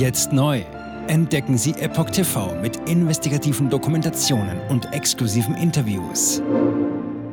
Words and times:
Jetzt 0.00 0.32
neu. 0.32 0.64
Entdecken 1.08 1.58
Sie 1.58 1.72
Epoch 1.72 2.08
TV 2.08 2.58
mit 2.62 2.88
investigativen 2.88 3.68
Dokumentationen 3.68 4.58
und 4.70 4.90
exklusiven 4.94 5.54
Interviews. 5.54 6.40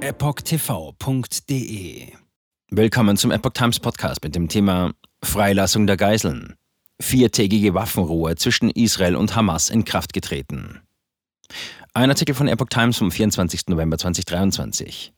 EpochTV.de 0.01 1.37
Willkommen 2.69 3.15
zum 3.15 3.31
Epoch 3.31 3.53
Times 3.53 3.79
Podcast 3.79 4.21
mit 4.21 4.35
dem 4.35 4.49
Thema 4.49 4.91
Freilassung 5.23 5.87
der 5.87 5.95
Geiseln. 5.95 6.55
Viertägige 7.01 7.73
Waffenruhe 7.73 8.35
zwischen 8.35 8.69
Israel 8.69 9.15
und 9.15 9.33
Hamas 9.33 9.69
in 9.69 9.85
Kraft 9.85 10.11
getreten. 10.11 10.81
Ein 11.93 12.09
Artikel 12.09 12.35
von 12.35 12.49
Epoch 12.49 12.67
Times 12.67 12.97
vom 12.97 13.11
24. 13.11 13.67
November 13.69 13.97
2023. 13.97 15.13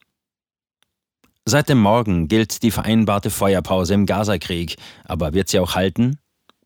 Seit 1.45 1.67
dem 1.67 1.81
Morgen 1.81 2.27
gilt 2.27 2.61
die 2.61 2.69
vereinbarte 2.69 3.31
Feuerpause 3.31 3.95
im 3.95 4.05
Gazakrieg, 4.05 4.75
aber 5.05 5.33
wird 5.33 5.49
sie 5.49 5.57
auch 5.57 5.73
halten? 5.73 6.19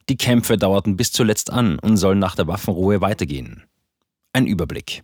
Die 0.10 0.18
Kämpfe 0.18 0.58
dauerten 0.58 0.98
bis 0.98 1.12
zuletzt 1.12 1.52
an 1.52 1.80
und 1.80 1.98
sollen 1.98 2.20
nach 2.20 2.36
der 2.36 2.48
Waffenruhe 2.48 3.02
weitergehen. 3.02 3.64
Ein 4.34 4.48
Überblick. 4.48 5.04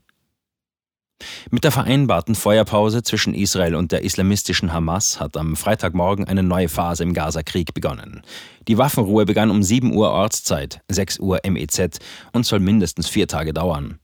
Mit 1.52 1.64
der 1.64 1.72
vereinbarten 1.72 2.36
Feuerpause 2.36 3.04
zwischen 3.04 3.34
Israel 3.34 3.76
und 3.76 3.92
der 3.92 4.04
islamistischen 4.04 4.72
Hamas 4.72 5.20
hat 5.20 5.36
am 5.36 5.56
Freitagmorgen 5.56 6.26
eine 6.26 6.44
neue 6.44 6.70
Phase 6.70 7.04
im 7.04 7.14
Gazakrieg 7.14 7.74
begonnen. 7.74 8.22
Die 8.68 8.78
Waffenruhe 8.78 9.26
begann 9.26 9.52
um 9.52 9.62
7 9.62 9.94
Uhr 9.94 10.12
Ortszeit, 10.12 10.82
6 10.90 11.20
Uhr 11.20 11.40
MEZ 11.46 12.00
und 12.32 12.46
soll 12.46 12.60
mindestens 12.60 13.08
vier 13.10 13.28
Tage 13.28 13.54
dauern. 13.54 14.00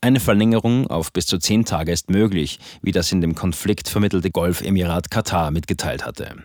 Eine 0.00 0.20
Verlängerung 0.20 0.86
auf 0.86 1.12
bis 1.12 1.26
zu 1.26 1.38
zehn 1.38 1.64
Tage 1.64 1.92
ist 1.92 2.10
möglich, 2.10 2.58
wie 2.82 2.92
das 2.92 3.12
in 3.12 3.20
dem 3.20 3.34
Konflikt 3.34 3.88
vermittelte 3.88 4.30
Golfemirat 4.30 5.10
Katar 5.10 5.50
mitgeteilt 5.50 6.04
hatte. 6.04 6.42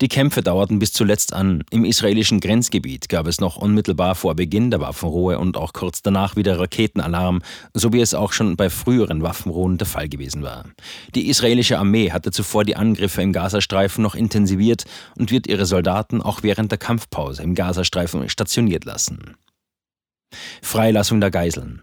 Die 0.00 0.08
Kämpfe 0.08 0.42
dauerten 0.42 0.78
bis 0.78 0.92
zuletzt 0.92 1.32
an. 1.32 1.62
Im 1.70 1.84
israelischen 1.84 2.40
Grenzgebiet 2.40 3.08
gab 3.08 3.26
es 3.26 3.40
noch 3.40 3.56
unmittelbar 3.56 4.14
vor 4.14 4.34
Beginn 4.34 4.70
der 4.70 4.80
Waffenruhe 4.80 5.38
und 5.38 5.56
auch 5.56 5.72
kurz 5.72 6.02
danach 6.02 6.36
wieder 6.36 6.58
Raketenalarm, 6.58 7.42
so 7.74 7.92
wie 7.92 8.00
es 8.00 8.14
auch 8.14 8.32
schon 8.32 8.56
bei 8.56 8.70
früheren 8.70 9.22
Waffenruhen 9.22 9.78
der 9.78 9.86
Fall 9.86 10.08
gewesen 10.08 10.42
war. 10.42 10.64
Die 11.14 11.28
israelische 11.28 11.78
Armee 11.78 12.10
hatte 12.10 12.30
zuvor 12.30 12.64
die 12.64 12.76
Angriffe 12.76 13.22
im 13.22 13.32
Gazastreifen 13.32 14.02
noch 14.02 14.14
intensiviert 14.14 14.84
und 15.16 15.30
wird 15.30 15.46
ihre 15.46 15.66
Soldaten 15.66 16.22
auch 16.22 16.42
während 16.42 16.70
der 16.70 16.78
Kampfpause 16.78 17.42
im 17.42 17.54
Gazastreifen 17.54 18.28
stationiert 18.28 18.84
lassen. 18.84 19.36
Freilassung 20.62 21.20
der 21.20 21.30
Geiseln. 21.30 21.82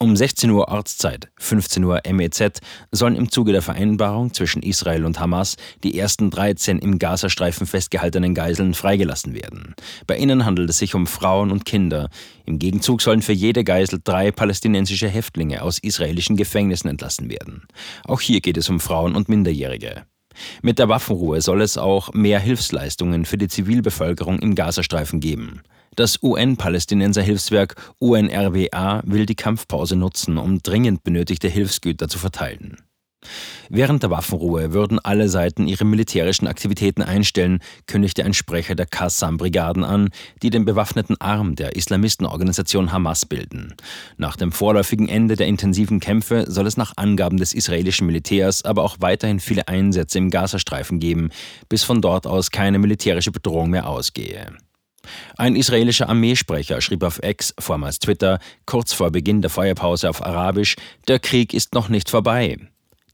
Um 0.00 0.14
16 0.14 0.48
Uhr 0.50 0.68
Ortszeit, 0.68 1.28
15 1.38 1.82
Uhr 1.82 2.00
MEZ 2.08 2.60
sollen 2.92 3.16
im 3.16 3.32
Zuge 3.32 3.50
der 3.50 3.62
Vereinbarung 3.62 4.32
zwischen 4.32 4.62
Israel 4.62 5.04
und 5.04 5.18
Hamas 5.18 5.56
die 5.82 5.98
ersten 5.98 6.30
13 6.30 6.78
im 6.78 7.00
Gazastreifen 7.00 7.66
festgehaltenen 7.66 8.32
Geiseln 8.32 8.74
freigelassen 8.74 9.34
werden. 9.34 9.74
Bei 10.06 10.16
ihnen 10.16 10.44
handelt 10.44 10.70
es 10.70 10.78
sich 10.78 10.94
um 10.94 11.08
Frauen 11.08 11.50
und 11.50 11.64
Kinder. 11.64 12.10
Im 12.46 12.60
Gegenzug 12.60 13.02
sollen 13.02 13.22
für 13.22 13.32
jede 13.32 13.64
Geisel 13.64 13.98
drei 14.04 14.30
palästinensische 14.30 15.08
Häftlinge 15.08 15.62
aus 15.62 15.80
israelischen 15.80 16.36
Gefängnissen 16.36 16.88
entlassen 16.88 17.28
werden. 17.28 17.66
Auch 18.04 18.20
hier 18.20 18.40
geht 18.40 18.56
es 18.56 18.68
um 18.68 18.78
Frauen 18.78 19.16
und 19.16 19.28
Minderjährige. 19.28 20.04
Mit 20.62 20.78
der 20.78 20.88
Waffenruhe 20.88 21.40
soll 21.40 21.60
es 21.60 21.76
auch 21.76 22.12
mehr 22.12 22.38
Hilfsleistungen 22.38 23.24
für 23.24 23.36
die 23.36 23.48
Zivilbevölkerung 23.48 24.38
im 24.38 24.54
Gazastreifen 24.54 25.18
geben. 25.18 25.62
Das 25.98 26.22
UN-Palästinenser-Hilfswerk 26.22 27.74
UNRWA 27.98 29.02
will 29.04 29.26
die 29.26 29.34
Kampfpause 29.34 29.96
nutzen, 29.96 30.38
um 30.38 30.62
dringend 30.62 31.02
benötigte 31.02 31.48
Hilfsgüter 31.48 32.06
zu 32.06 32.20
verteilen. 32.20 32.76
Während 33.68 34.04
der 34.04 34.10
Waffenruhe 34.10 34.72
würden 34.72 35.00
alle 35.00 35.28
Seiten 35.28 35.66
ihre 35.66 35.84
militärischen 35.84 36.46
Aktivitäten 36.46 37.02
einstellen, 37.02 37.58
kündigte 37.88 38.24
ein 38.24 38.32
Sprecher 38.32 38.76
der 38.76 38.86
Qassam-Brigaden 38.86 39.82
an, 39.82 40.10
die 40.40 40.50
den 40.50 40.64
bewaffneten 40.64 41.20
Arm 41.20 41.56
der 41.56 41.74
Islamistenorganisation 41.74 42.92
Hamas 42.92 43.26
bilden. 43.26 43.74
Nach 44.16 44.36
dem 44.36 44.52
vorläufigen 44.52 45.08
Ende 45.08 45.34
der 45.34 45.48
intensiven 45.48 45.98
Kämpfe 45.98 46.44
soll 46.46 46.68
es 46.68 46.76
nach 46.76 46.92
Angaben 46.94 47.38
des 47.38 47.52
israelischen 47.52 48.06
Militärs 48.06 48.64
aber 48.64 48.84
auch 48.84 48.98
weiterhin 49.00 49.40
viele 49.40 49.66
Einsätze 49.66 50.18
im 50.18 50.30
Gazastreifen 50.30 51.00
geben, 51.00 51.30
bis 51.68 51.82
von 51.82 52.00
dort 52.00 52.28
aus 52.28 52.52
keine 52.52 52.78
militärische 52.78 53.32
Bedrohung 53.32 53.70
mehr 53.70 53.88
ausgehe. 53.88 54.56
Ein 55.36 55.56
israelischer 55.56 56.08
Armeesprecher 56.08 56.80
schrieb 56.80 57.02
auf 57.02 57.22
X, 57.22 57.54
vormals 57.58 57.98
Twitter, 57.98 58.38
kurz 58.66 58.92
vor 58.92 59.10
Beginn 59.10 59.42
der 59.42 59.50
Feuerpause 59.50 60.08
auf 60.08 60.24
Arabisch, 60.24 60.76
der 61.06 61.18
Krieg 61.18 61.54
ist 61.54 61.74
noch 61.74 61.88
nicht 61.88 62.10
vorbei. 62.10 62.58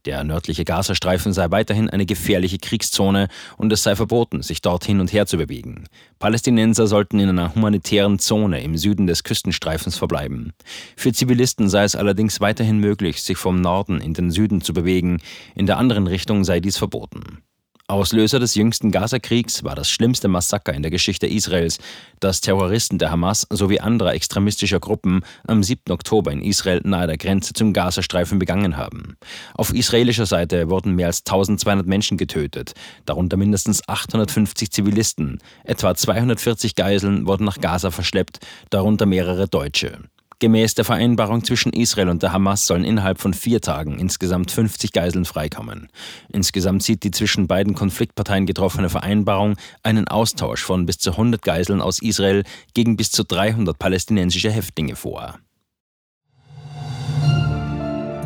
Der 0.05 0.23
nördliche 0.23 0.65
Gazastreifen 0.65 1.33
sei 1.33 1.49
weiterhin 1.49 1.89
eine 1.89 2.05
gefährliche 2.05 2.59
Kriegszone 2.59 3.27
und 3.57 3.73
es 3.73 3.81
sei 3.81 3.95
verboten, 3.95 4.43
sich 4.43 4.61
dort 4.61 4.85
hin 4.85 4.99
und 4.99 5.11
her 5.11 5.25
zu 5.25 5.37
bewegen. 5.37 5.85
Palästinenser 6.19 6.85
sollten 6.85 7.19
in 7.19 7.29
einer 7.29 7.55
humanitären 7.55 8.19
Zone 8.19 8.61
im 8.61 8.77
Süden 8.77 9.07
des 9.07 9.23
Küstenstreifens 9.23 9.97
verbleiben. 9.97 10.53
Für 10.95 11.11
Zivilisten 11.11 11.69
sei 11.69 11.85
es 11.85 11.95
allerdings 11.95 12.39
weiterhin 12.39 12.77
möglich, 12.77 13.23
sich 13.23 13.37
vom 13.37 13.61
Norden 13.61 13.99
in 13.99 14.13
den 14.13 14.29
Süden 14.29 14.61
zu 14.61 14.73
bewegen, 14.73 15.21
in 15.55 15.65
der 15.65 15.79
anderen 15.79 16.05
Richtung 16.05 16.43
sei 16.43 16.59
dies 16.59 16.77
verboten. 16.77 17.39
Auslöser 17.87 18.39
des 18.39 18.55
jüngsten 18.55 18.89
Gazakriegs 18.89 19.63
war 19.63 19.75
das 19.75 19.91
schlimmste 19.91 20.27
Massaker 20.27 20.73
in 20.73 20.81
der 20.81 20.89
Geschichte 20.89 21.27
Israels, 21.27 21.77
das 22.19 22.41
Terroristen 22.41 22.97
der 22.97 23.11
Hamas 23.11 23.45
sowie 23.51 23.79
anderer 23.79 24.15
extremistischer 24.15 24.79
Gruppen 24.79 25.23
am 25.45 25.61
7. 25.61 25.91
Oktober 25.91 26.31
in 26.31 26.41
Israel 26.41 26.81
nahe 26.83 27.05
der 27.05 27.19
Grenze 27.19 27.53
zum 27.53 27.73
Gazastreifen 27.73 28.39
begangen 28.39 28.75
haben. 28.75 29.17
Auf 29.53 29.71
israelischer 29.71 30.25
Seite 30.25 30.71
wurden 30.71 30.95
mehr 30.95 31.07
als 31.07 31.19
1200 31.27 31.85
Menschen 31.85 32.17
getötet, 32.17 32.73
darunter 33.05 33.37
mindestens 33.37 33.87
850 33.87 34.71
Zivilisten. 34.71 35.37
Etwa 35.63 35.93
240 35.93 36.73
Geiseln 36.73 37.27
wurden 37.27 37.45
nach 37.45 37.59
Gaza 37.59 37.91
verschleppt, 37.91 38.39
darunter 38.71 39.05
mehrere 39.05 39.47
Deutsche. 39.47 39.99
Gemäß 40.45 40.75
der 40.75 40.85
Vereinbarung 40.85 41.43
zwischen 41.43 41.73
Israel 41.73 42.07
und 42.07 42.21
der 42.21 42.31
Hamas 42.31 42.67
sollen 42.67 42.83
innerhalb 42.83 43.19
von 43.19 43.33
vier 43.33 43.61
Tagen 43.61 43.97
insgesamt 43.97 44.51
50 44.51 44.93
Geiseln 44.93 45.25
freikommen. 45.25 45.89
Insgesamt 46.31 46.83
sieht 46.83 47.01
die 47.01 47.09
zwischen 47.09 47.47
beiden 47.47 47.73
Konfliktparteien 47.73 48.45
getroffene 48.45 48.89
Vereinbarung 48.89 49.55
einen 49.81 50.07
Austausch 50.07 50.61
von 50.61 50.85
bis 50.85 50.99
zu 50.99 51.13
100 51.13 51.41
Geiseln 51.41 51.81
aus 51.81 51.99
Israel 51.99 52.43
gegen 52.75 52.95
bis 52.95 53.09
zu 53.09 53.23
300 53.23 53.79
palästinensische 53.79 54.51
Häftlinge 54.51 54.95
vor. 54.95 55.39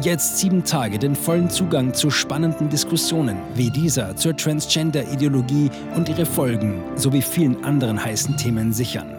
Jetzt 0.02 0.40
sieben 0.40 0.66
Tage 0.66 1.00
den 1.00 1.16
vollen 1.16 1.50
Zugang 1.50 1.94
zu 1.94 2.12
spannenden 2.12 2.68
Diskussionen 2.68 3.38
wie 3.56 3.70
dieser 3.70 4.18
zur 4.18 4.36
Transgender-Ideologie 4.36 5.72
und 5.96 6.10
ihre 6.10 6.26
Folgen 6.26 6.84
sowie 6.98 7.22
vielen 7.22 7.64
anderen 7.64 8.04
heißen 8.04 8.36
Themen 8.36 8.74
sichern. 8.74 9.19